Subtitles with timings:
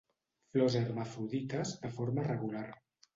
[0.53, 2.65] Flors hermafrodites de forma regular.